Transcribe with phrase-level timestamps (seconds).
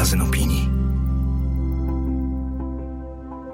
[0.00, 0.68] magazyn opinii.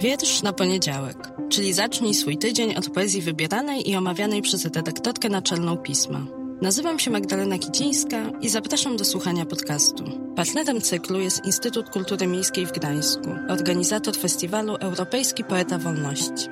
[0.01, 5.77] Wiersz na poniedziałek, czyli zacznij swój tydzień od poezji wybieranej i omawianej przez redaktorkę naczelną
[5.77, 6.27] pisma.
[6.63, 10.05] Nazywam się Magdalena Kicińska i zapraszam do słuchania podcastu.
[10.37, 16.49] Partnerem cyklu jest Instytut Kultury Miejskiej w Gdańsku, organizator festiwalu Europejski Poeta Wolności.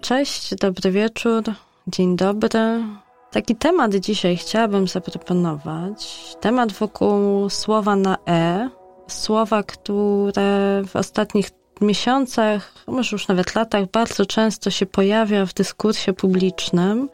[0.00, 1.42] Cześć, dobry wieczór,
[1.86, 2.84] dzień dobry.
[3.32, 6.34] Taki temat dzisiaj chciałabym zaproponować.
[6.40, 8.70] Temat wokół słowa na E.
[9.08, 11.50] Słowa, które w ostatnich
[11.80, 17.08] miesiącach, może już nawet latach, bardzo często się pojawia w dyskursie publicznym.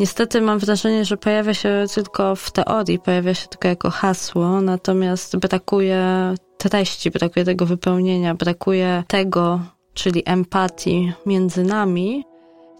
[0.00, 5.36] Niestety mam wrażenie, że pojawia się tylko w teorii, pojawia się tylko jako hasło, natomiast
[5.36, 9.60] brakuje treści, brakuje tego wypełnienia, brakuje tego,
[9.94, 12.24] czyli empatii między nami.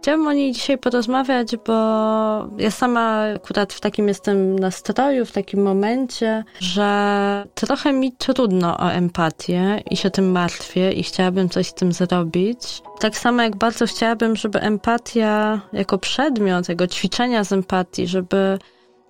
[0.04, 1.72] Chciałabym o niej dzisiaj porozmawiać, bo
[2.58, 8.92] ja sama akurat w takim jestem nastroju, w takim momencie, że trochę mi trudno o
[8.92, 12.82] empatię i się tym martwię i chciałabym coś z tym zrobić.
[13.00, 18.58] Tak samo jak bardzo chciałabym, żeby empatia jako przedmiot, jego ćwiczenia z empatii, żeby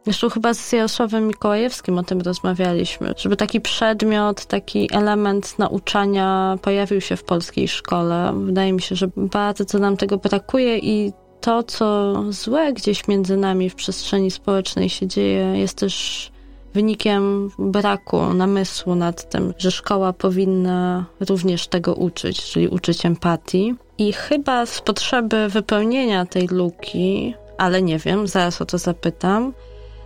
[0.05, 7.01] Zresztą chyba z Jarosławem Mikołajewskim o tym rozmawialiśmy, żeby taki przedmiot, taki element nauczania pojawił
[7.01, 8.33] się w polskiej szkole.
[8.45, 13.71] Wydaje mi się, że bardzo nam tego brakuje i to, co złe gdzieś między nami
[13.71, 16.31] w przestrzeni społecznej się dzieje, jest też
[16.75, 23.75] wynikiem braku namysłu nad tym, że szkoła powinna również tego uczyć, czyli uczyć empatii.
[23.99, 29.53] I chyba z potrzeby wypełnienia tej luki, ale nie wiem, zaraz o to zapytam,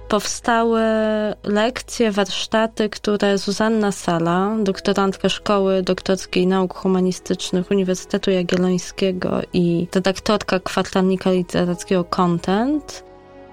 [0.08, 0.80] powstały
[1.44, 11.30] lekcje, warsztaty, które Zuzanna Sala, doktorantka Szkoły Doktorskiej Nauk Humanistycznych Uniwersytetu Jagiellońskiego i redaktorka kwartalnika
[11.30, 13.04] literackiego Content,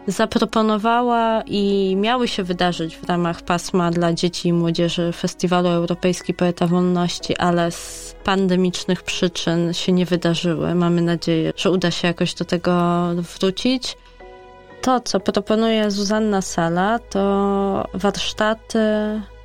[0.08, 6.68] zaproponowała i miały się wydarzyć w ramach pasma dla dzieci i młodzieży Festiwalu Europejski Poeta
[6.68, 10.76] Wolności, ale z pandemicznych przyczyn się nie wydarzyły.
[10.76, 13.06] Mamy nadzieję, że uda się jakoś do tego
[13.40, 13.98] wrócić
[14.86, 18.80] to, co proponuje Zuzanna Sala, to warsztaty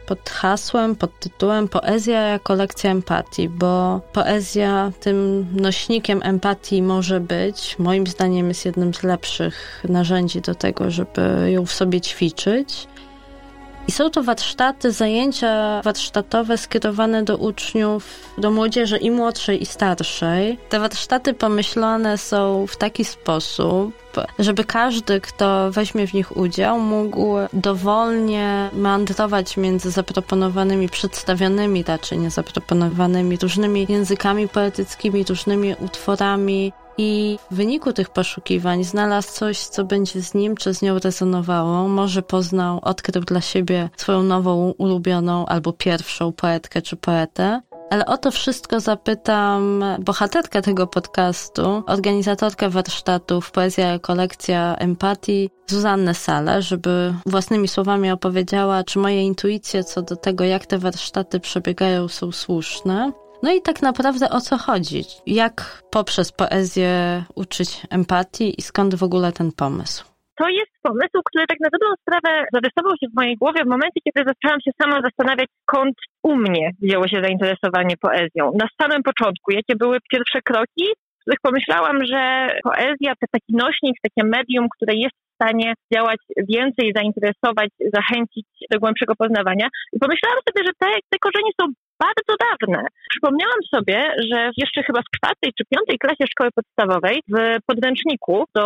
[0.06, 7.78] pod hasłem, pod tytułem Poezja jako lekcja empatii, bo poezja tym nośnikiem empatii może być,
[7.78, 12.86] moim zdaniem jest jednym z lepszych narzędzi do tego, żeby ją w sobie ćwiczyć.
[13.90, 18.04] I są to warsztaty, zajęcia warsztatowe skierowane do uczniów,
[18.38, 20.58] do młodzieży i młodszej, i starszej.
[20.68, 23.92] Te warsztaty pomyślane są w taki sposób,
[24.38, 32.30] żeby każdy, kto weźmie w nich udział, mógł dowolnie meandrować między zaproponowanymi, przedstawionymi raczej nie
[32.30, 40.22] zaproponowanymi różnymi językami poetyckimi, różnymi utworami, i w wyniku tych poszukiwań znalazł coś, co będzie
[40.22, 41.88] z nim czy z nią rezonowało.
[41.88, 47.60] Może poznał, odkrył dla siebie swoją nową, ulubioną albo pierwszą poetkę czy poetę.
[47.90, 56.62] Ale o to wszystko zapytam bohaterkę tego podcastu, organizatorkę warsztatów Poezja Kolekcja Empatii, Zuzannę Salę,
[56.62, 62.32] żeby własnymi słowami opowiedziała, czy moje intuicje co do tego, jak te warsztaty przebiegają, są
[62.32, 63.12] słuszne.
[63.42, 65.00] No i tak naprawdę o co chodzi?
[65.26, 66.90] Jak poprzez poezję
[67.34, 70.04] uczyć empatii i skąd w ogóle ten pomysł?
[70.40, 74.00] To jest pomysł, który tak na dobrą sprawę zarysował się w mojej głowie w momencie,
[74.04, 78.52] kiedy zaczęłam się sama zastanawiać, skąd u mnie wzięło się zainteresowanie poezją.
[78.62, 80.86] Na samym początku, jakie były pierwsze kroki,
[81.18, 82.22] w których pomyślałam, że
[82.62, 86.20] poezja to taki nośnik, takie medium, które jest w stanie działać
[86.54, 89.66] więcej, zainteresować, zachęcić do głębszego poznawania.
[89.92, 91.64] I pomyślałam sobie, że te, te korzenie są
[92.04, 92.86] bardzo dawne.
[93.10, 98.64] Przypomniałam sobie, że jeszcze chyba w czwartej czy piątej klasie szkoły podstawowej w podręczniku do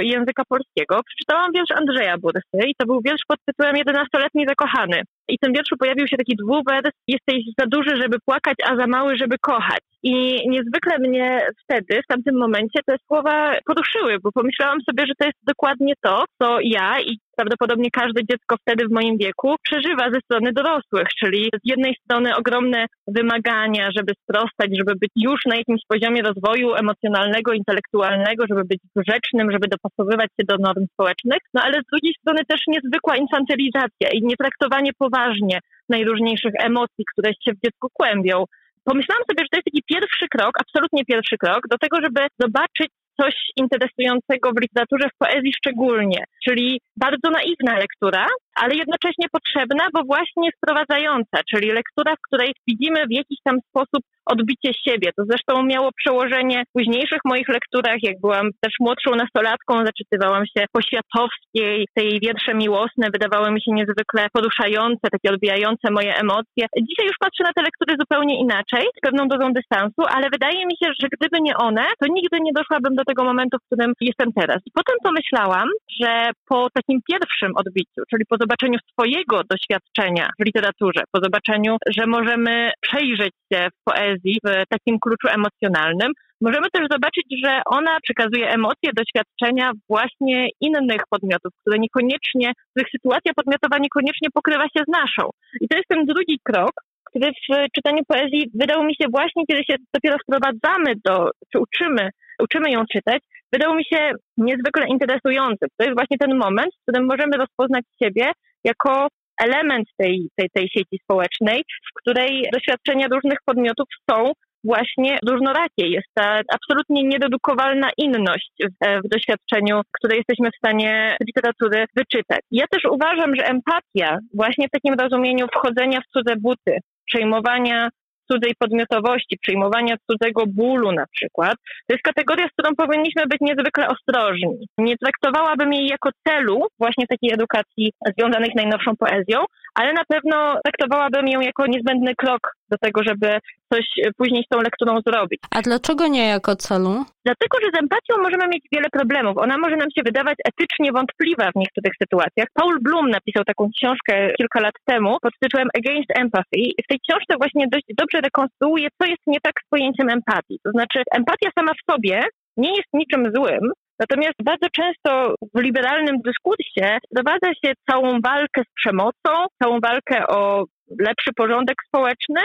[0.00, 5.02] języka polskiego przeczytałam wiersz Andrzeja Bursy i to był wiersz pod tytułem 11-letni zakochany.
[5.28, 8.86] I w tym wierszu pojawił się taki dwuwers, jesteś za duży, żeby płakać, a za
[8.86, 9.80] mały, żeby kochać.
[10.02, 10.14] I
[10.48, 15.38] niezwykle mnie wtedy, w tamtym momencie, te słowa poruszyły, bo pomyślałam sobie, że to jest
[15.46, 20.52] dokładnie to, co ja i prawdopodobnie każde dziecko wtedy w moim wieku przeżywa ze strony
[20.52, 26.22] dorosłych, czyli z jednej strony ogromne wymagania, żeby sprostać, żeby być już na jakimś poziomie
[26.22, 31.86] rozwoju emocjonalnego, intelektualnego, żeby być grzecznym, żeby dopasowywać się do norm społecznych, no ale z
[31.92, 35.58] drugiej strony też niezwykła infantylizacja i nietraktowanie poważnie
[35.88, 38.44] najróżniejszych emocji, które się w dziecku kłębią.
[38.84, 42.88] Pomyślałam sobie, że to jest taki pierwszy krok, absolutnie pierwszy krok do tego, żeby zobaczyć
[43.20, 50.00] coś interesującego w literaturze, w poezji szczególnie, czyli bardzo naiwna lektura, ale jednocześnie potrzebna, bo
[50.04, 55.08] właśnie sprowadzająca, czyli lektura, w której widzimy w jakiś tam sposób odbicie siebie.
[55.16, 60.64] To zresztą miało przełożenie w późniejszych moich lekturach, jak byłam też młodszą nastolatką, zaczytywałam się
[60.72, 66.64] po Światowskiej, tej wiersze miłosne wydawały mi się niezwykle poruszające, takie odbijające moje emocje.
[66.88, 70.76] Dzisiaj już patrzę na te lektury zupełnie inaczej, z pewną dozą dystansu, ale wydaje mi
[70.80, 74.32] się, że gdyby nie one, to nigdy nie doszłabym do tego momentu, w którym jestem
[74.32, 74.58] teraz.
[74.74, 75.68] Potem pomyślałam,
[76.00, 82.06] że po takim pierwszym odbiciu, czyli po zobaczeniu swojego doświadczenia w literaturze, po zobaczeniu, że
[82.06, 86.10] możemy przejrzeć się w poezji w takim kluczu emocjonalnym,
[86.40, 93.32] możemy też zobaczyć, że ona przekazuje emocje, doświadczenia właśnie innych podmiotów, które niekoniecznie, których sytuacja
[93.36, 95.30] podmiotowa niekoniecznie pokrywa się z naszą.
[95.60, 96.74] I to jest ten drugi krok,
[97.04, 102.10] który w czytaniu poezji wydał mi się właśnie, kiedy się dopiero wprowadzamy do, czy uczymy,
[102.42, 103.22] uczymy ją czytać,
[103.54, 104.00] wydał mi się
[104.36, 105.66] niezwykle interesujący.
[105.76, 108.32] To jest właśnie ten moment, w którym możemy rozpoznać siebie
[108.64, 109.08] jako
[109.40, 114.32] element tej, tej, tej sieci społecznej, w której doświadczenia różnych podmiotów są
[114.64, 115.88] właśnie różnorakie.
[115.88, 122.40] Jest ta absolutnie niededukowalna inność w, w, doświadczeniu, które jesteśmy w stanie literatury wyczytać.
[122.50, 127.88] Ja też uważam, że empatia właśnie w takim rozumieniu wchodzenia w cudze buty, przejmowania
[128.32, 131.54] cudzej podmiotowości, przyjmowania cudzego bólu na przykład,
[131.86, 134.66] to jest kategoria, z którą powinniśmy być niezwykle ostrożni.
[134.78, 139.44] Nie traktowałabym jej jako celu właśnie takiej edukacji związanej z najnowszą poezją,
[139.74, 143.28] ale na pewno traktowałabym ją jako niezbędny krok do tego, żeby
[143.72, 143.84] coś
[144.18, 145.40] później z tą lekturą zrobić.
[145.56, 146.92] A dlaczego nie jako celu?
[147.28, 149.34] Dlatego, że z empatią możemy mieć wiele problemów.
[149.38, 152.48] Ona może nam się wydawać etycznie wątpliwa w niektórych sytuacjach.
[152.58, 156.62] Paul Bloom napisał taką książkę kilka lat temu pod tytułem Against Empathy.
[156.84, 160.58] W tej książce właśnie dość dobrze rekonstruuje, co jest nie tak z pojęciem empatii.
[160.64, 162.20] To znaczy, empatia sama w sobie
[162.56, 163.64] nie jest niczym złym,
[163.98, 170.64] Natomiast bardzo często w liberalnym dyskursie prowadza się całą walkę z przemocą, całą walkę o
[170.98, 172.40] lepszy porządek społeczny,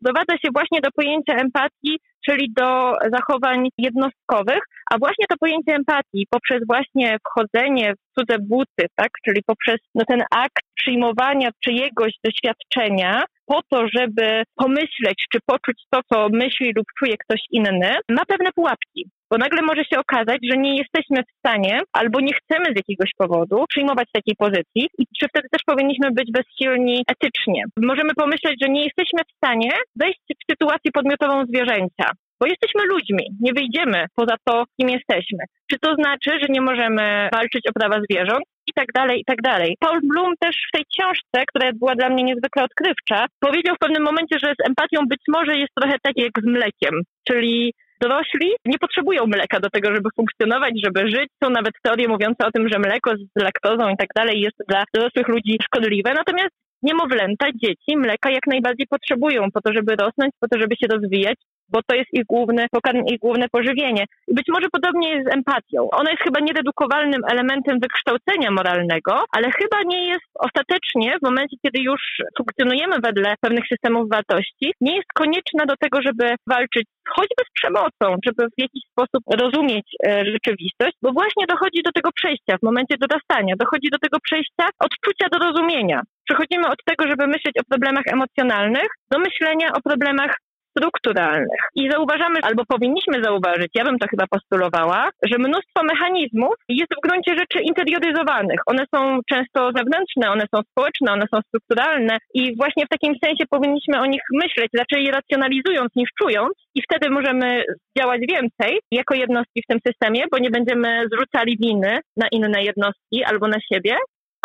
[0.00, 4.60] sprowadza się właśnie do pojęcia empatii, czyli do zachowań jednostkowych,
[4.90, 10.04] a właśnie to pojęcie empatii poprzez właśnie wchodzenie w cudze buty, tak, czyli poprzez no,
[10.08, 16.86] ten akt przyjmowania czyjegoś doświadczenia po to, żeby pomyśleć czy poczuć to, co myśli lub
[16.98, 19.10] czuje ktoś inny, ma pewne pułapki.
[19.30, 23.10] Bo nagle może się okazać, że nie jesteśmy w stanie albo nie chcemy z jakiegoś
[23.18, 27.62] powodu przyjmować takiej pozycji i czy wtedy też powinniśmy być bezsilni etycznie.
[27.82, 32.06] Możemy pomyśleć, że nie jesteśmy w stanie wejść w sytuację podmiotową zwierzęcia.
[32.40, 35.38] Bo jesteśmy ludźmi, nie wyjdziemy poza to, kim jesteśmy.
[35.70, 38.44] Czy to znaczy, że nie możemy walczyć o prawa zwierząt?
[38.80, 39.76] Tak dalej, i tak dalej.
[39.80, 44.02] Paul Bloom też w tej książce, która była dla mnie niezwykle odkrywcza, powiedział w pewnym
[44.02, 46.94] momencie, że z empatią być może jest trochę tak jak z mlekiem.
[47.28, 51.28] Czyli Dorośli nie potrzebują mleka do tego, żeby funkcjonować, żeby żyć.
[51.44, 54.84] Są nawet teorie mówiące o tym, że mleko z laktozą i tak dalej jest dla
[54.94, 56.14] dorosłych ludzi szkodliwe.
[56.14, 60.86] Natomiast niemowlęta, dzieci mleka jak najbardziej potrzebują po to, żeby rosnąć, po to, żeby się
[60.86, 62.24] rozwijać, bo to jest ich
[62.72, 64.04] pokarm, ich główne pożywienie.
[64.28, 65.88] I być może podobnie jest z empatią.
[65.90, 71.78] Ona jest chyba niededukowalnym elementem wykształcenia moralnego, ale chyba nie jest ostatecznie w momencie, kiedy
[71.82, 72.00] już
[72.38, 78.06] funkcjonujemy wedle pewnych systemów wartości, nie jest konieczna do tego, żeby walczyć choćby z przemocą,
[78.26, 82.96] żeby w jakiś sposób rozumieć e, rzeczywistość, bo właśnie dochodzi do tego przejścia w momencie
[83.00, 86.00] dorastania, dochodzi do tego przejścia odczucia do rozumienia.
[86.28, 90.32] Przechodzimy od tego, żeby myśleć o problemach emocjonalnych, do myślenia o problemach
[90.76, 91.60] strukturalnych.
[91.74, 97.08] I zauważamy, albo powinniśmy zauważyć, ja bym to chyba postulowała, że mnóstwo mechanizmów jest w
[97.08, 98.60] gruncie rzeczy interioryzowanych.
[98.66, 103.44] One są często zewnętrzne, one są społeczne, one są strukturalne i właśnie w takim sensie
[103.50, 107.62] powinniśmy o nich myśleć, raczej racjonalizując niż czując i wtedy możemy
[107.98, 113.24] działać więcej jako jednostki w tym systemie, bo nie będziemy zrzucali winy na inne jednostki
[113.24, 113.94] albo na siebie,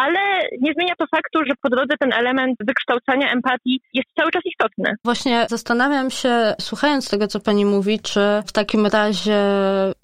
[0.02, 0.20] ale
[0.62, 4.96] nie zmienia to faktu, że po drodze ten element wykształcania empatii jest cały czas istotny.
[5.06, 9.40] Właśnie zastanawiam się, słuchając tego, co pani mówi, czy w takim razie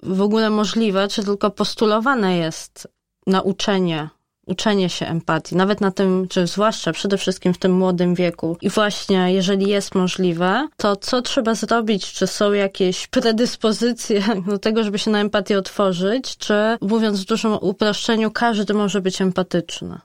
[0.02, 2.88] w ogóle możliwe, czy tylko postulowane jest
[3.26, 4.08] nauczenie
[4.48, 8.56] uczenie się empatii, nawet na tym, czy zwłaszcza przede wszystkim w tym młodym wieku.
[8.62, 12.12] I właśnie, jeżeli jest możliwe, to co trzeba zrobić?
[12.12, 16.36] Czy są jakieś predyspozycje do tego, żeby się na empatię otworzyć?
[16.36, 19.98] Czy mówiąc w dużym uproszczeniu, każdy może być empatyczny?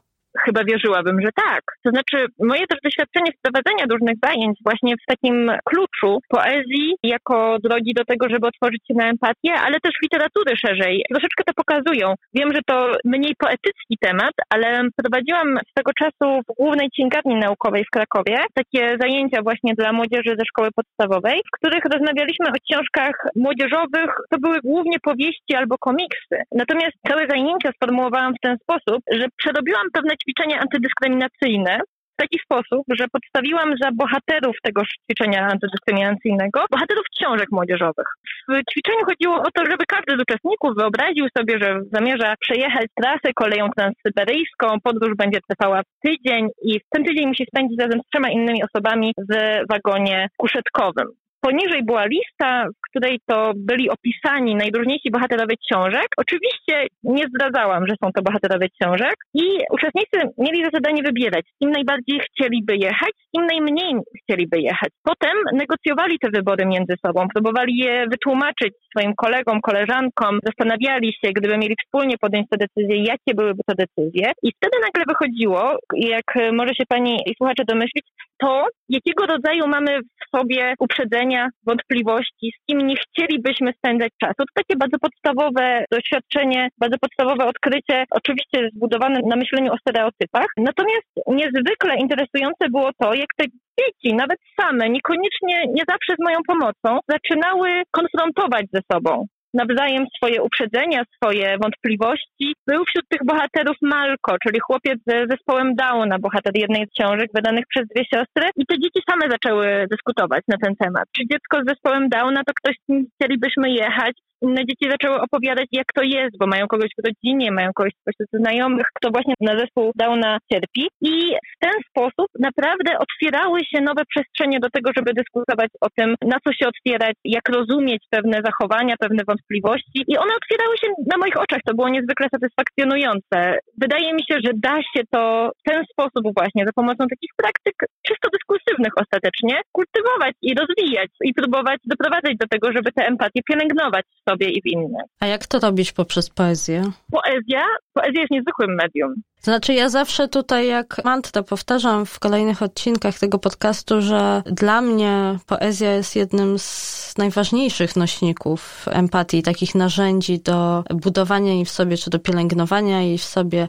[0.45, 1.61] Chyba wierzyłabym, że tak.
[1.83, 7.93] To znaczy, moje też doświadczenie wprowadzenia różnych zajęć właśnie w takim kluczu poezji jako drogi
[7.93, 12.13] do tego, żeby otworzyć się na empatię, ale też literatury szerzej, troszeczkę to pokazują.
[12.33, 14.67] Wiem, że to mniej poetycki temat, ale
[15.01, 20.45] prowadziłam swego czasu w głównej księgarni naukowej w Krakowie takie zajęcia właśnie dla młodzieży ze
[20.49, 24.11] szkoły podstawowej, w których rozmawialiśmy o książkach młodzieżowych.
[24.31, 26.37] To były głównie powieści albo komiksy.
[26.51, 31.79] Natomiast całe zajęcia sformułowałam w ten sposób, że przerobiłam pewne ćwiczenia antydyskryminacyjne
[32.13, 38.07] w taki sposób, że podstawiłam za bohaterów tego ćwiczenia antydyskryminacyjnego bohaterów książek młodzieżowych.
[38.49, 43.33] W ćwiczeniu chodziło o to, żeby każdy z uczestników wyobraził sobie, że zamierza przejechać trasę
[43.35, 48.29] koleją transsyberyjską, podróż będzie trwała tydzień i w ten tydzień musi spędzić razem z trzema
[48.29, 49.33] innymi osobami w
[49.69, 51.07] wagonie kuszetkowym.
[51.47, 56.07] Poniżej była lista, w której to byli opisani najróżniejsi bohaterowie książek.
[56.17, 61.59] Oczywiście nie zdradzałam, że są to bohaterowie książek i uczestnicy mieli za zadanie wybierać, z
[61.59, 64.89] kim najbardziej chcieliby jechać, z kim najmniej chcieliby jechać.
[65.03, 71.57] Potem negocjowali te wybory między sobą, próbowali je wytłumaczyć swoim kolegom, koleżankom, zastanawiali się, gdyby
[71.57, 74.31] mieli wspólnie podjąć te decyzje, jakie byłyby to decyzje.
[74.43, 78.05] I wtedy nagle wychodziło, jak może się pani i słuchacze domyślić,
[78.37, 84.33] to, jakiego rodzaju mamy w sobie uprzedzenia, wątpliwości, z kim nie chcielibyśmy spędzać czasu.
[84.37, 90.47] To takie bardzo podstawowe doświadczenie, bardzo podstawowe odkrycie, oczywiście zbudowane na myśleniu o stereotypach.
[90.57, 93.45] Natomiast niezwykle interesujące było to, jak te
[93.79, 100.41] dzieci, nawet same, niekoniecznie, nie zawsze z moją pomocą, zaczynały konfrontować ze sobą nawzajem swoje
[100.41, 102.45] uprzedzenia, swoje wątpliwości.
[102.67, 107.65] Był wśród tych bohaterów Malko, czyli chłopiec ze zespołem Downa, bohater jednej z książek wydanych
[107.69, 108.49] przez dwie siostry.
[108.55, 111.05] I te dzieci same zaczęły dyskutować na ten temat.
[111.15, 114.13] Czy dziecko z zespołem Downa to ktoś, z kim chcielibyśmy jechać?
[114.43, 118.29] Inne dzieci zaczęły opowiadać, jak to jest, bo mają kogoś w rodzinie, mają kogoś spośród
[118.33, 120.83] znajomych, kto właśnie na zespół Downa cierpi.
[121.01, 121.15] I
[121.53, 126.37] w ten sposób naprawdę otwierały się nowe przestrzenie do tego, żeby dyskutować o tym, na
[126.43, 129.99] co się otwierać, jak rozumieć pewne zachowania, pewne wątpliwości.
[130.07, 131.61] I one otwierały się na moich oczach.
[131.65, 133.37] To było niezwykle satysfakcjonujące.
[133.81, 137.75] Wydaje mi się, że da się to w ten sposób właśnie, za pomocą takich praktyk
[138.07, 144.05] czysto dyskursywnych ostatecznie, kultywować i rozwijać i próbować doprowadzać do tego, żeby tę empatię pielęgnować
[144.19, 145.05] w sobie i w innych.
[145.19, 146.83] A jak to robić poprzez poezję?
[147.11, 147.65] Poezja?
[147.93, 149.13] Poezja jest niezwykłym medium.
[149.41, 155.37] Znaczy, ja zawsze tutaj, jak mantrę powtarzam w kolejnych odcinkach tego podcastu, że dla mnie
[155.47, 162.09] poezja jest jednym z najważniejszych nośników empatii, takich narzędzi do budowania jej w sobie, czy
[162.09, 163.67] do pielęgnowania jej w sobie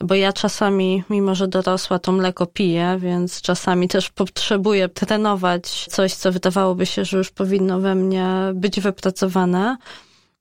[0.00, 6.14] bo ja czasami, mimo że dorosła, to mleko piję, więc czasami też potrzebuję trenować coś,
[6.14, 9.76] co wydawałoby się, że już powinno we mnie być wypracowane.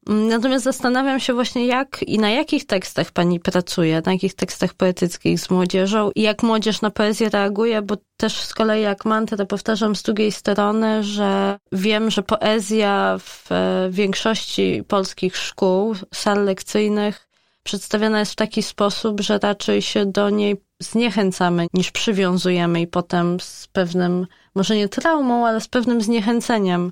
[0.08, 5.40] Natomiast zastanawiam się właśnie, jak i na jakich tekstach pani pracuje, na jakich tekstach poetyckich
[5.40, 9.96] z młodzieżą i jak młodzież na poezję reaguje, bo też z kolei jak mantrę powtarzam
[9.96, 13.50] z drugiej strony, że wiem, że poezja w
[13.90, 17.33] większości polskich szkół, sal lekcyjnych
[17.64, 23.40] przedstawiana jest w taki sposób, że raczej się do niej zniechęcamy niż przywiązujemy i potem
[23.40, 26.92] z pewnym, może nie traumą, ale z pewnym zniechęceniem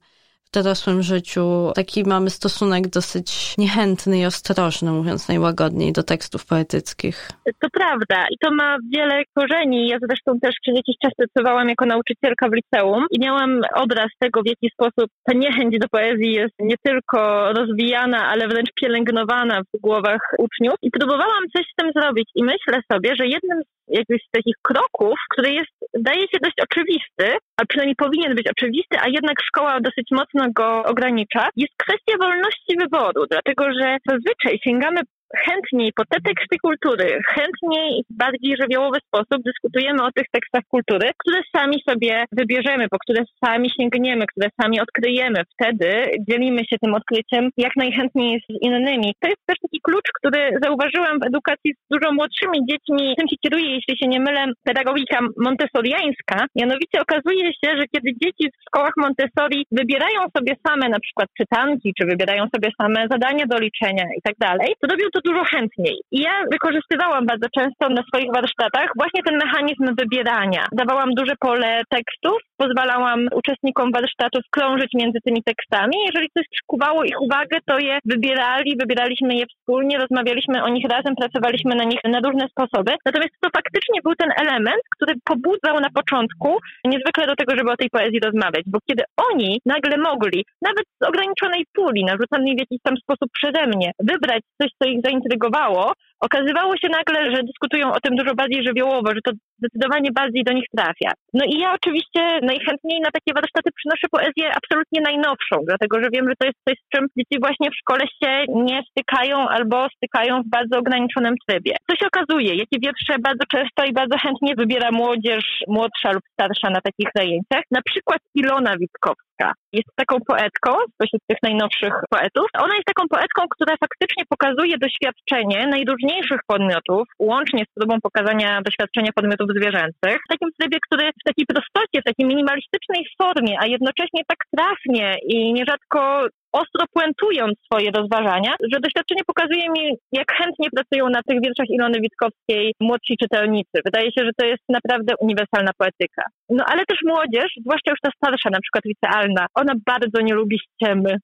[0.53, 7.29] dorosłym życiu taki mamy stosunek dosyć niechętny i ostrożny, mówiąc najłagodniej, do tekstów poetyckich.
[7.59, 9.87] To prawda i to ma wiele korzeni.
[9.87, 14.41] Ja zresztą też przez jakiś czas pracowałam jako nauczycielka w liceum i miałam obraz tego,
[14.41, 19.81] w jaki sposób ta niechęć do poezji jest nie tylko rozwijana, ale wręcz pielęgnowana w
[19.81, 24.31] głowach uczniów i próbowałam coś z tym zrobić i myślę sobie, że jednym z z
[24.31, 29.37] takich kroków, który jest, daje się dość oczywisty, a przynajmniej powinien być oczywisty, a jednak
[29.47, 35.01] szkoła dosyć mocno go ogranicza, jest kwestia wolności wyboru, dlatego że zazwyczaj sięgamy
[35.37, 41.11] chętniej po te teksty kultury, chętniej w bardziej żywiołowy sposób dyskutujemy o tych tekstach kultury,
[41.17, 45.39] które sami sobie wybierzemy, po które sami sięgniemy, które sami odkryjemy.
[45.53, 45.89] Wtedy
[46.29, 49.13] dzielimy się tym odkryciem jak najchętniej z innymi.
[49.19, 53.15] To jest też taki klucz, który zauważyłam w edukacji z dużo młodszymi dziećmi.
[53.17, 56.45] Tym się kieruje, jeśli się nie mylę, pedagogika montessoriańska.
[56.55, 61.93] Mianowicie okazuje się, że kiedy dzieci w szkołach Montessori wybierają sobie same na przykład czytanki,
[61.97, 65.95] czy wybierają sobie same zadania do liczenia i tak dalej, to robią to dużo chętniej.
[66.11, 70.65] I ja wykorzystywałam bardzo często na swoich warsztatach właśnie ten mechanizm wybierania.
[70.71, 75.95] Dawałam duże pole tekstów, pozwalałam uczestnikom warsztatów krążyć między tymi tekstami.
[76.05, 81.13] Jeżeli coś przykuwało ich uwagę, to je wybierali, wybieraliśmy je wspólnie, rozmawialiśmy o nich razem,
[81.15, 82.91] pracowaliśmy na nich na różne sposoby.
[83.05, 87.77] Natomiast to faktycznie był ten element, który pobudzał na początku niezwykle do tego, żeby o
[87.77, 92.79] tej poezji rozmawiać, bo kiedy oni nagle mogli, nawet z ograniczonej puli, narzucanej w jakiś
[92.83, 97.99] tam sposób przeze mnie, wybrać coś, co ich zaintrygowało, okazywało się nagle, że dyskutują o
[97.99, 101.11] tym dużo bardziej żywiołowo, że to zdecydowanie bardziej do nich trafia.
[101.33, 106.25] No i ja oczywiście najchętniej na takie warsztaty przynoszę poezję absolutnie najnowszą, dlatego że wiem,
[106.29, 108.31] że to jest coś, z czym dzieci właśnie w szkole się
[108.69, 111.73] nie stykają albo stykają w bardzo ograniczonym trybie.
[111.89, 116.69] Co się okazuje, jakie wiersze bardzo często i bardzo chętnie wybiera młodzież młodsza lub starsza
[116.69, 117.63] na takich zajęciach.
[117.71, 122.45] Na przykład Ilona Witkowska jest taką poetką spośród tych najnowszych poetów.
[122.65, 126.10] Ona jest taką poetką, która faktycznie pokazuje doświadczenie najróżniejszych
[126.47, 132.01] podmiotów, łącznie z próbą pokazania doświadczenia podmiotów zwierzęcych, w takim trybie, który w takiej prostocie,
[132.01, 138.79] w takiej minimalistycznej formie, a jednocześnie tak trafnie i nierzadko ostro puentując swoje rozważania, że
[138.79, 143.75] doświadczenie pokazuje mi, jak chętnie pracują na tych wierszach Ilony Witkowskiej młodsi czytelnicy.
[143.85, 146.23] Wydaje się, że to jest naprawdę uniwersalna poetyka.
[146.49, 150.59] No ale też młodzież, zwłaszcza już ta starsza, na przykład licealna, ona bardzo nie lubi
[150.59, 151.17] ściemy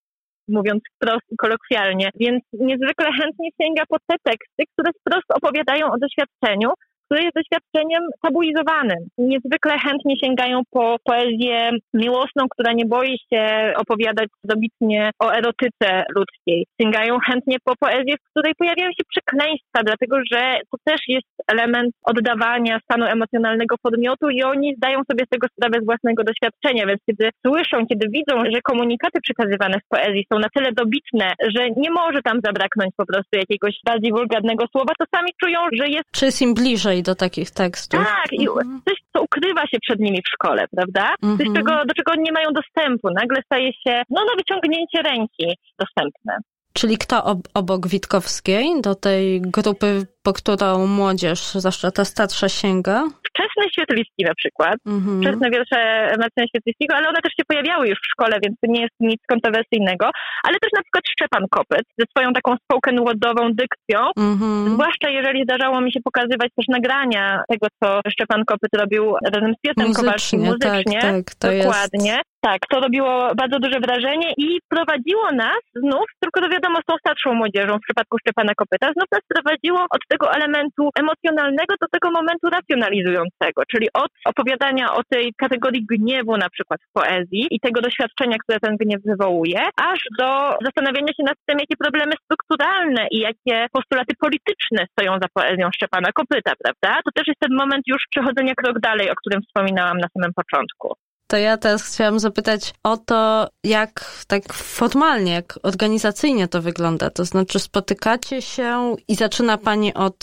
[0.47, 5.97] mówiąc wprost i kolokwialnie, więc niezwykle chętnie sięga po te teksty, które wprost opowiadają o
[5.97, 6.69] doświadczeniu,
[7.07, 9.01] które jest doświadczeniem tabuizowanym.
[9.17, 16.65] Niezwykle chętnie sięgają po poezję miłosną, która nie boi się opowiadać dobitnie o erotyce ludzkiej.
[16.81, 21.95] Sięgają chętnie po poezję, w której pojawiają się przekleństwa, dlatego że to też jest element
[22.03, 27.01] oddawania stanu emocjonalnego podmiotu i oni zdają sobie z tego sprawę z własnego doświadczenia, więc
[27.05, 31.91] kiedy słyszą, kiedy widzą, że komunikaty przekazywane w poezji są na tyle dobitne, że nie
[31.91, 36.05] może tam zabraknąć po prostu jakiegoś bardziej wulgarnego słowa, to sami czują, że jest...
[36.11, 37.99] Czy jest im bliżej i do takich tekstów.
[38.05, 38.81] Tak, i mhm.
[38.87, 41.15] coś, co ukrywa się przed nimi w szkole, prawda?
[41.23, 41.37] Mhm.
[41.37, 43.09] Coś, czego, do czego nie mają dostępu.
[43.21, 46.37] Nagle staje się, no, na wyciągnięcie ręki dostępne.
[46.79, 53.03] Czyli kto ob obok Witkowskiej do tej grupy, po którą młodzież, zwłaszcza ta starsza, sięga?
[53.29, 54.77] Wczesne Świetlicki na przykład.
[54.85, 55.21] Mhm.
[55.21, 55.77] Wczesne wiersze
[56.19, 59.21] Marcina Świetlickiego, ale one też się pojawiały już w szkole, więc to nie jest nic
[59.27, 60.05] kontrowersyjnego.
[60.43, 63.99] Ale też na przykład Szczepan Kopyt ze swoją taką spoken wordową dykcją.
[64.17, 64.73] Mhm.
[64.73, 69.03] Zwłaszcza jeżeli zdarzało mi się pokazywać też nagrania tego, co Szczepan Kopyt robił
[69.33, 70.99] razem z Piotrem Kowalskim muzycznie.
[71.01, 72.11] Tak, tak, Dokładnie.
[72.11, 72.36] Jest...
[72.47, 76.93] Tak, to robiło bardzo duże wrażenie i prowadziło nas znów, tylko to wiadomo z tą
[76.97, 82.11] starszą młodzieżą w przypadku Szczepana Kopyta, znów nas prowadziło od tego elementu emocjonalnego do tego
[82.11, 87.81] momentu racjonalizującego, czyli od opowiadania o tej kategorii gniewu na przykład w poezji i tego
[87.81, 89.61] doświadczenia, które ten gniew wywołuje,
[89.91, 90.29] aż do
[90.65, 96.09] zastanawiania się nad tym, jakie problemy strukturalne i jakie postulaty polityczne stoją za poezją Szczepana
[96.11, 97.01] Kopyta, prawda?
[97.05, 101.06] To też jest ten moment już przechodzenia krok dalej, o którym wspominałam na samym początku.
[101.29, 103.91] To ja teraz chciałam zapytać o to, jak
[104.27, 107.09] tak formalnie, jak organizacyjnie to wygląda.
[107.09, 110.15] To znaczy spotykacie się i zaczyna Pani od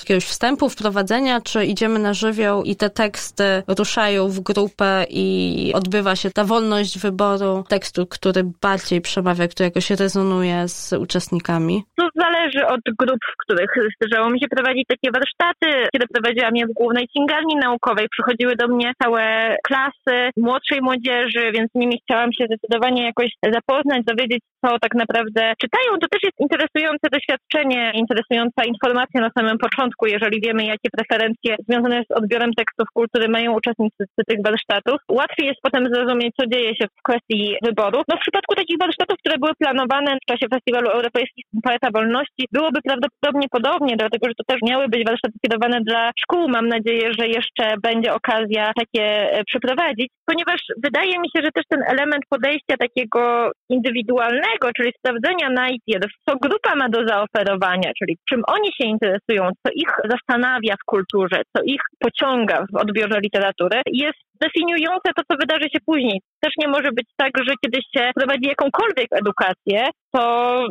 [0.00, 6.16] jakiegoś wstępu, wprowadzenia, czy idziemy na żywioł i te teksty ruszają w grupę i odbywa
[6.16, 11.84] się ta wolność wyboru tekstu, który bardziej przemawia, który jakoś rezonuje z uczestnikami?
[11.98, 15.88] To zależy od grup, w których zdarzało mi się prowadzić takie warsztaty.
[15.92, 21.68] Kiedy prowadziłam je w głównej księgarni naukowej, przychodziły do mnie całe klasy młodszej młodzieży, więc
[21.74, 25.90] z nimi chciałam się zdecydowanie jakoś zapoznać, dowiedzieć, co tak naprawdę czytają.
[26.00, 32.02] To też jest interesujące doświadczenie, interesująca informacja na samym początku, jeżeli wiemy, jakie preferencje związane
[32.08, 34.98] z odbiorem tekstów kultury mają uczestnicy tych warsztatów.
[35.20, 37.98] Łatwiej jest potem zrozumieć, co dzieje się w kwestii wyboru.
[38.08, 42.78] No w przypadku takich warsztatów, które były planowane w czasie Festiwalu Europejskich Poeta Wolności, byłoby
[42.88, 46.48] prawdopodobnie podobnie, dlatego że to też miały być warsztaty kierowane dla szkół.
[46.48, 51.64] Mam nadzieję, że jeszcze będzie okazja takie e, przeprowadzić ponieważ wydaje mi się, że też
[51.68, 58.42] ten element podejścia takiego indywidualnego, czyli sprawdzenia najpierw, co grupa ma do zaoferowania, czyli czym
[58.46, 64.18] oni się interesują, co ich zastanawia w kulturze, co ich pociąga w odbiorze literatury, jest
[64.40, 66.20] definiujące to, co wydarzy się później.
[66.40, 70.22] Też nie może być tak, że kiedy się prowadzi jakąkolwiek edukację, to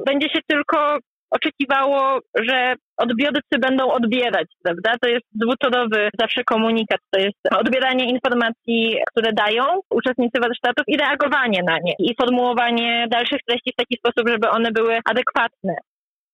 [0.06, 0.98] będzie się tylko
[1.36, 4.92] oczekiwało, że odbiorcy będą odbierać, prawda?
[5.02, 11.64] To jest dwutorowy zawsze komunikat, to jest odbieranie informacji, które dają uczestnicy warsztatów i reagowanie
[11.64, 15.76] na nie i formułowanie dalszych treści w taki sposób, żeby one były adekwatne.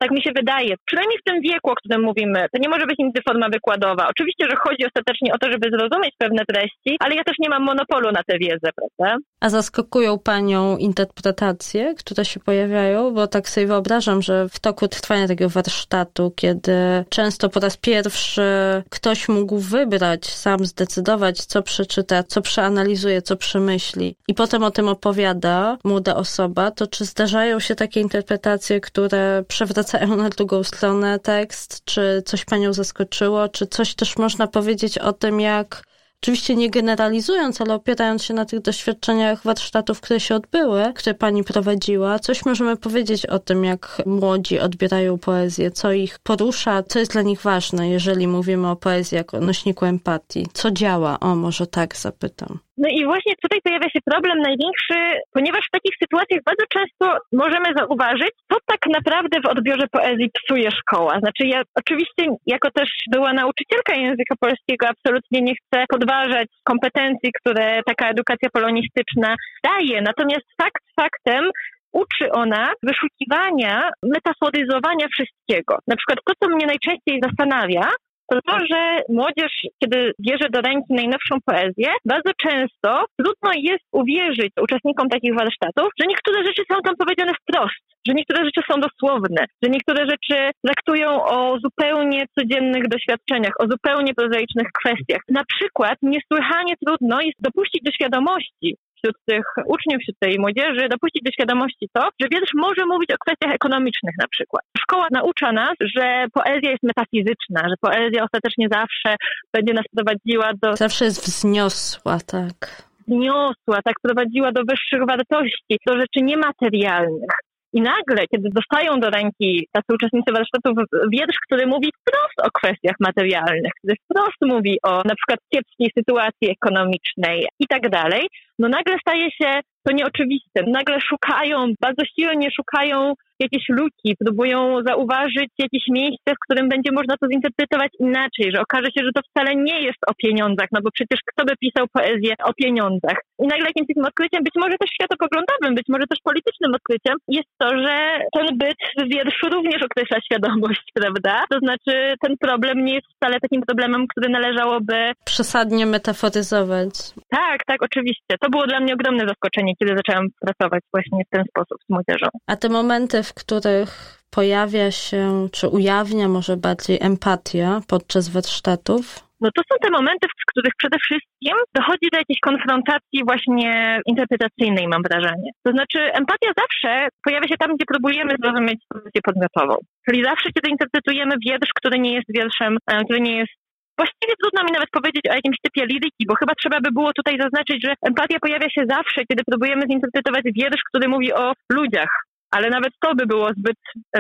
[0.01, 0.75] Tak mi się wydaje.
[0.85, 2.45] Przynajmniej w tym wieku, o którym mówimy.
[2.53, 4.07] To nie może być nigdy forma wykładowa.
[4.09, 7.63] Oczywiście, że chodzi ostatecznie o to, żeby zrozumieć pewne treści, ale ja też nie mam
[7.63, 9.17] monopolu na tę wiedzę, prawda?
[9.39, 13.13] A zaskakują panią interpretacje, które się pojawiają?
[13.13, 16.73] Bo tak sobie wyobrażam, że w toku trwania takiego warsztatu, kiedy
[17.09, 18.41] często po raz pierwszy
[18.89, 24.88] ktoś mógł wybrać, sam zdecydować, co przeczyta, co przeanalizuje, co przemyśli i potem o tym
[24.88, 31.19] opowiada młoda osoba, to czy zdarzają się takie interpretacje, które przewracają zwracają na drugą stronę
[31.19, 35.84] tekst, czy coś panią zaskoczyło, czy coś też można powiedzieć o tym, jak
[36.21, 41.43] Oczywiście nie generalizując, ale opierając się na tych doświadczeniach warsztatów, które się odbyły, które pani
[41.43, 47.12] prowadziła, coś możemy powiedzieć o tym, jak młodzi odbierają poezję, co ich porusza, co jest
[47.12, 50.47] dla nich ważne, jeżeli mówimy o poezji jako nośniku empatii.
[50.54, 51.19] Co działa?
[51.19, 52.60] O, może tak zapytam.
[52.83, 54.99] No i właśnie tutaj pojawia się problem największy,
[55.33, 60.71] ponieważ w takich sytuacjach bardzo często możemy zauważyć, co tak naprawdę w odbiorze poezji psuje
[60.71, 61.19] szkoła.
[61.19, 67.81] Znaczy ja oczywiście jako też była nauczycielka języka polskiego absolutnie nie chcę podważać kompetencji, które
[67.85, 70.01] taka edukacja polonistyczna daje.
[70.01, 71.51] Natomiast fakt faktem,
[71.93, 75.77] uczy ona wyszukiwania, metaforyzowania wszystkiego.
[75.87, 77.89] Na przykład to, co mnie najczęściej zastanawia,
[78.29, 79.51] to to, że młodzież,
[79.83, 86.07] kiedy bierze do ręki najnowszą poezję, bardzo często trudno jest uwierzyć uczestnikom takich warsztatów, że
[86.07, 91.23] niektóre rzeczy są tam powiedziane wprost, że niektóre rzeczy są dosłowne, że niektóre rzeczy traktują
[91.23, 95.21] o zupełnie codziennych doświadczeniach, o zupełnie prozaicznych kwestiach.
[95.29, 101.21] Na przykład niesłychanie trudno jest dopuścić do świadomości, wśród tych uczniów, wśród tej młodzieży dopuścić
[101.25, 104.63] do świadomości to, że wiersz może mówić o kwestiach ekonomicznych na przykład.
[104.77, 109.15] Szkoła naucza nas, że poezja jest metafizyczna, że poezja ostatecznie zawsze
[109.53, 110.75] będzie nas prowadziła do...
[110.75, 112.89] Zawsze jest wzniosła, tak.
[113.07, 117.48] Wzniosła, tak, prowadziła do wyższych wartości, do rzeczy niematerialnych.
[117.73, 120.73] I nagle, kiedy dostają do ręki tacy uczestnicy warsztatów
[121.13, 126.49] wiersz, który mówi wprost o kwestiach materialnych, który wprost mówi o na przykład kiepskiej sytuacji
[126.49, 128.27] ekonomicznej i tak dalej,
[128.60, 130.63] no nagle staje się to nieoczywiste.
[130.67, 137.15] Nagle szukają, bardzo silnie szukają jakieś luki, próbują zauważyć jakieś miejsce, w którym będzie można
[137.17, 140.89] to zinterpretować inaczej, że okaże się, że to wcale nie jest o pieniądzach, no bo
[140.91, 143.17] przecież kto by pisał poezję o pieniądzach.
[143.43, 147.49] I nagle jakimś takim odkryciem, być może też światopoglądowym, być może też politycznym odkryciem, jest
[147.62, 147.95] to, że
[148.36, 151.43] ten byt w wierszu również określa świadomość, prawda?
[151.52, 154.95] To znaczy ten problem nie jest wcale takim problemem, który należałoby...
[155.25, 156.93] Przesadnie metaforyzować.
[157.30, 158.34] Tak, tak, oczywiście.
[158.41, 162.28] To było dla mnie ogromne zaskoczenie, kiedy zaczęłam pracować właśnie w ten sposób z młodzieżą.
[162.47, 163.91] A te momenty, w których
[164.29, 169.03] pojawia się, czy ujawnia może bardziej empatia podczas warsztatów?
[169.41, 174.87] No to są te momenty, w których przede wszystkim dochodzi do jakiejś konfrontacji właśnie interpretacyjnej,
[174.87, 175.49] mam wrażenie.
[175.63, 179.75] To znaczy empatia zawsze pojawia się tam, gdzie próbujemy zrozumieć pozycję podmiotową.
[180.05, 183.53] Czyli zawsze, kiedy interpretujemy wiersz, który nie jest wierszem, e, który nie jest
[184.01, 187.35] Właściwie trudno mi nawet powiedzieć o jakimś typie liryki, bo chyba trzeba by było tutaj
[187.41, 192.11] zaznaczyć, że empatia pojawia się zawsze, kiedy próbujemy zinterpretować wiersz, który mówi o ludziach,
[192.51, 193.79] ale nawet to by było zbyt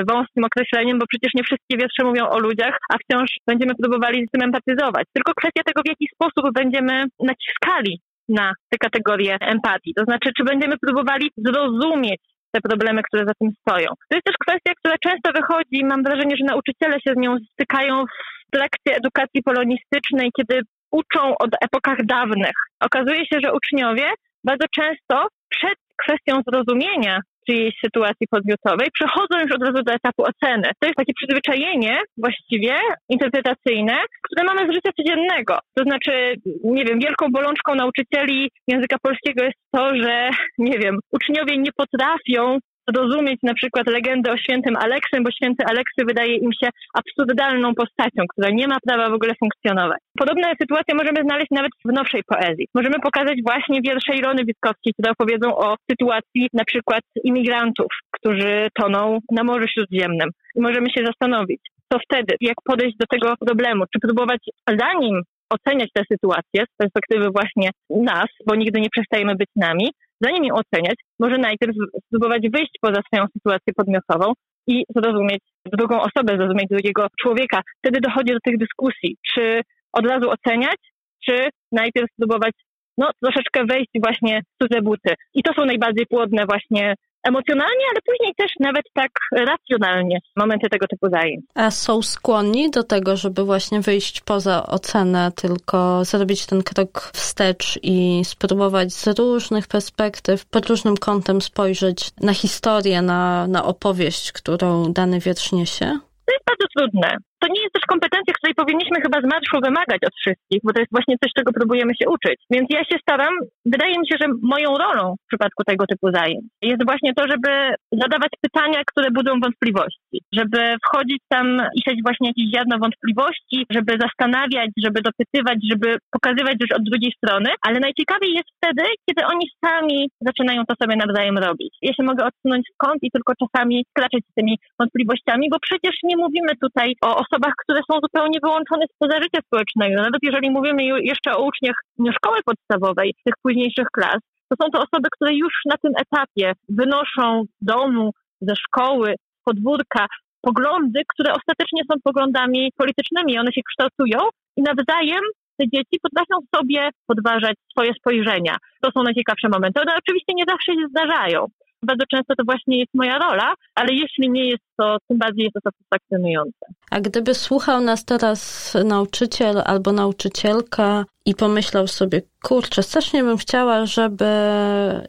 [0.09, 4.31] wąskim określeniem, bo przecież nie wszystkie wiersze mówią o ludziach, a wciąż będziemy próbowali z
[4.31, 5.05] tym empatyzować.
[5.13, 9.93] Tylko kwestia tego, w jaki sposób będziemy naciskali na te kategorie empatii.
[9.97, 13.87] To znaczy, czy będziemy próbowali zrozumieć te problemy, które za tym stoją.
[14.09, 18.05] To jest też kwestia, która często wychodzi, mam wrażenie, że nauczyciele się z nią stykają
[18.47, 20.61] w trakcie edukacji polonistycznej, kiedy
[20.91, 22.57] uczą o epokach dawnych.
[22.79, 24.07] Okazuje się, że uczniowie
[24.43, 30.67] bardzo często przed kwestią zrozumienia czyjejś sytuacji podmiotowej, przechodzą już od razu do etapu oceny.
[30.79, 32.75] To jest takie przyzwyczajenie właściwie
[33.09, 35.57] interpretacyjne, które mamy z życia codziennego.
[35.75, 41.57] To znaczy, nie wiem, wielką bolączką nauczycieli języka polskiego jest to, że, nie wiem, uczniowie
[41.57, 42.57] nie potrafią
[42.95, 48.23] zrozumieć na przykład legendę o świętym Aleksym, bo święty Aleksy wydaje im się absurdalną postacią,
[48.29, 49.99] która nie ma prawa w ogóle funkcjonować.
[50.19, 52.67] Podobne sytuacje możemy znaleźć nawet w nowszej poezji.
[52.75, 59.19] Możemy pokazać właśnie wiersze Ilony Witkowskiej, które opowiedzą o sytuacji na przykład imigrantów, którzy toną
[59.31, 60.29] na Morzu Śródziemnym.
[60.55, 61.61] I możemy się zastanowić,
[61.93, 64.39] co wtedy, jak podejść do tego problemu, czy próbować
[64.79, 69.91] zanim oceniać tę sytuację z perspektywy właśnie nas, bo nigdy nie przestajemy być nami,
[70.21, 74.33] zanim ją oceniać, może najpierw spróbować wyjść poza swoją sytuację podmiotową
[74.67, 77.61] i zrozumieć drugą osobę, zrozumieć drugiego człowieka.
[77.77, 79.61] Wtedy dochodzi do tych dyskusji, czy
[79.93, 80.79] od razu oceniać,
[81.25, 82.53] czy najpierw spróbować
[82.97, 85.13] no, troszeczkę wejść właśnie w cudze buty.
[85.33, 90.87] I to są najbardziej płodne właśnie emocjonalnie, ale później też nawet tak racjonalnie momenty tego
[90.87, 91.45] typu zajęć.
[91.55, 97.79] A są skłonni do tego, żeby właśnie wyjść poza ocenę, tylko zrobić ten krok wstecz
[97.83, 104.93] i spróbować z różnych perspektyw, pod różnym kątem spojrzeć na historię, na, na opowieść, którą
[104.93, 105.99] dany wiersz niesie?
[106.25, 110.01] To jest bardzo trudne to nie jest też kompetencja, której powinniśmy chyba z marszu wymagać
[110.07, 112.37] od wszystkich, bo to jest właśnie coś, czego próbujemy się uczyć.
[112.53, 113.33] Więc ja się staram,
[113.65, 117.51] wydaje mi się, że moją rolą w przypadku tego typu zajęć jest właśnie to, żeby
[117.91, 123.91] zadawać pytania, które budzą wątpliwości, żeby wchodzić tam i siać właśnie jakieś ziarno wątpliwości, żeby
[124.05, 129.45] zastanawiać, żeby dopytywać, żeby pokazywać już od drugiej strony, ale najciekawiej jest wtedy, kiedy oni
[129.65, 131.73] sami zaczynają to sobie nawzajem robić.
[131.81, 135.95] Ja się mogę odsunąć w kąt i tylko czasami klaczyć z tymi wątpliwościami, bo przecież
[136.03, 140.01] nie mówimy tutaj o osobach, które są zupełnie wyłączone spoza życia społecznego.
[140.01, 141.75] Nawet jeżeli mówimy jeszcze o uczniach
[142.15, 147.43] szkoły podstawowej, tych późniejszych klas, to są to osoby, które już na tym etapie wynoszą
[147.61, 148.11] z domu,
[148.41, 150.05] ze szkoły, podwórka
[150.41, 153.39] poglądy, które ostatecznie są poglądami politycznymi.
[153.39, 154.19] One się kształtują
[154.57, 155.23] i nawzajem
[155.57, 158.57] te dzieci potrafią sobie podważać swoje spojrzenia.
[158.81, 159.81] To są najciekawsze momenty.
[159.81, 161.45] One oczywiście nie zawsze się zdarzają.
[161.83, 165.53] Bardzo często to właśnie jest moja rola, ale jeśli nie jest to tym bardziej jest
[165.53, 166.65] to satysfakcjonujące.
[166.91, 173.85] A gdyby słuchał nas teraz nauczyciel albo nauczycielka i pomyślał sobie, kurczę, strasznie bym chciała,
[173.85, 174.25] żeby,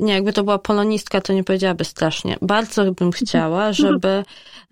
[0.00, 4.22] nie, jakby to była polonistka, to nie powiedziałaby strasznie, bardzo bym chciała, żeby,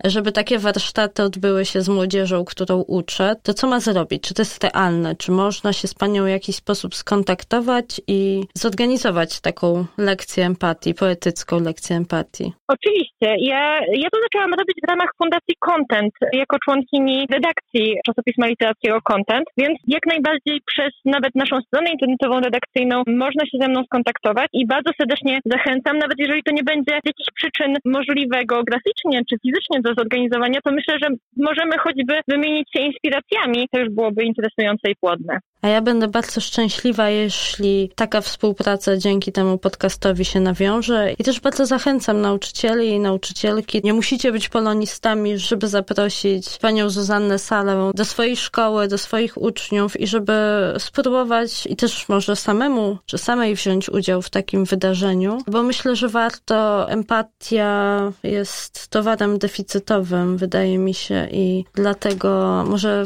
[0.03, 4.23] żeby takie warsztaty odbyły się z młodzieżą, którą uczę, to co ma zrobić?
[4.23, 5.15] Czy to jest realne?
[5.15, 11.59] Czy można się z panią w jakiś sposób skontaktować i zorganizować taką lekcję empatii, poetycką
[11.59, 12.53] lekcję empatii?
[12.67, 13.35] Oczywiście.
[13.39, 19.47] Ja, ja to zaczęłam robić w ramach Fundacji Content, jako członkini redakcji czasopisma literackiego Content,
[19.57, 24.67] więc jak najbardziej przez nawet naszą stronę internetową redakcyjną można się ze mną skontaktować i
[24.67, 29.81] bardzo serdecznie zachęcam, nawet jeżeli to nie będzie z jakichś przyczyn możliwe geograficznie czy fizycznie
[29.81, 34.95] do zorganizowania, to myślę, że możemy choćby wymienić się inspiracjami, to już byłoby interesujące i
[34.95, 35.39] płodne.
[35.61, 41.13] A ja będę bardzo szczęśliwa, jeśli taka współpraca dzięki temu podcastowi się nawiąże.
[41.19, 43.81] I też bardzo zachęcam nauczycieli i nauczycielki.
[43.83, 49.99] Nie musicie być polonistami, żeby zaprosić panią Zuzannę Salę do swojej szkoły, do swoich uczniów
[49.99, 50.33] i żeby
[50.77, 56.07] spróbować i też może samemu czy samej wziąć udział w takim wydarzeniu, bo myślę, że
[56.07, 56.89] warto.
[56.89, 63.05] Empatia jest towarem deficytowym, wydaje mi się, i dlatego może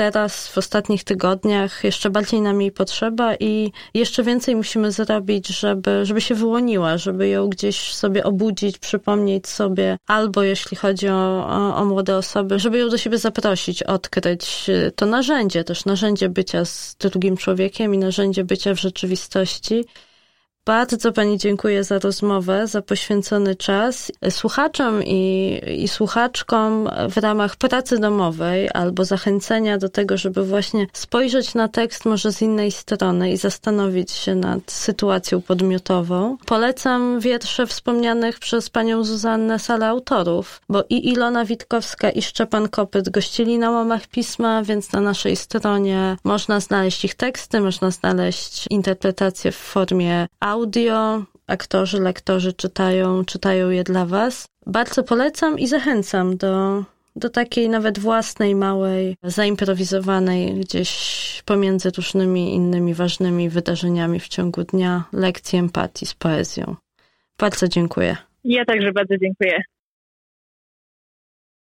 [0.00, 6.06] teraz w ostatnich tygodniach jeszcze bardziej nam jej potrzeba i jeszcze więcej musimy zrobić, żeby,
[6.06, 11.76] żeby się wyłoniła, żeby ją gdzieś sobie obudzić, przypomnieć sobie, albo jeśli chodzi o, o,
[11.76, 16.96] o młode osoby, żeby ją do siebie zaprosić, odkryć to narzędzie, też narzędzie bycia z
[16.98, 19.84] drugim człowiekiem i narzędzie bycia w rzeczywistości.
[20.66, 24.12] Bardzo Pani dziękuję za rozmowę, za poświęcony czas.
[24.30, 31.54] Słuchaczom i, i słuchaczkom w ramach pracy domowej albo zachęcenia do tego, żeby właśnie spojrzeć
[31.54, 36.36] na tekst może z innej strony i zastanowić się nad sytuacją podmiotową.
[36.46, 43.08] Polecam wiersze wspomnianych przez Panią Zuzannę Salę autorów, bo i Ilona Witkowska i Szczepan Kopyt
[43.08, 49.52] gościli na łamach pisma, więc na naszej stronie można znaleźć ich teksty, można znaleźć interpretacje
[49.52, 54.48] w formie audio, aktorzy, lektorzy czytają, czytają je dla Was.
[54.66, 56.84] Bardzo polecam i zachęcam do,
[57.16, 60.90] do takiej nawet własnej, małej, zaimprowizowanej gdzieś
[61.44, 66.76] pomiędzy różnymi innymi ważnymi wydarzeniami w ciągu dnia lekcji empatii z poezją.
[67.38, 68.16] Bardzo dziękuję.
[68.44, 69.62] Ja także bardzo dziękuję.